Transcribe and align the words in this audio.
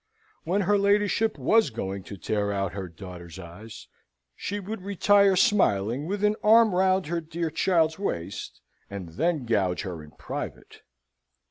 When 0.45 0.61
her 0.61 0.79
ladyship 0.79 1.37
was 1.37 1.69
going 1.69 2.01
to 2.05 2.17
tear 2.17 2.51
out 2.51 2.73
her 2.73 2.87
daughter's 2.87 3.37
eyes, 3.37 3.87
she 4.35 4.59
would 4.59 4.81
retire 4.81 5.35
smiling, 5.35 6.07
with 6.07 6.23
an 6.23 6.37
arm 6.41 6.73
round 6.73 7.05
her 7.05 7.21
dear 7.21 7.51
child's 7.51 7.99
waist, 7.99 8.61
and 8.89 9.09
then 9.09 9.45
gouge 9.45 9.83
her 9.83 10.01
in 10.01 10.09
private. 10.09 10.81